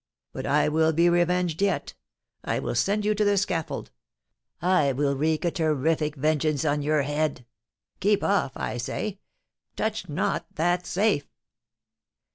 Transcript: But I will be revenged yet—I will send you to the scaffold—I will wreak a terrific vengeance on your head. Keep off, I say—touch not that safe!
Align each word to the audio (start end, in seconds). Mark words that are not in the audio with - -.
But 0.33 0.47
I 0.47 0.67
will 0.67 0.93
be 0.93 1.11
revenged 1.11 1.61
yet—I 1.61 2.57
will 2.57 2.73
send 2.73 3.05
you 3.05 3.13
to 3.13 3.23
the 3.23 3.37
scaffold—I 3.37 4.93
will 4.93 5.15
wreak 5.15 5.45
a 5.45 5.51
terrific 5.51 6.15
vengeance 6.15 6.65
on 6.65 6.81
your 6.81 7.03
head. 7.03 7.45
Keep 7.99 8.23
off, 8.23 8.53
I 8.55 8.77
say—touch 8.77 10.09
not 10.09 10.47
that 10.55 10.87
safe! 10.87 11.27